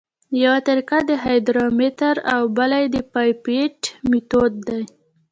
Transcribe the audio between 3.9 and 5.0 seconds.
میتود دی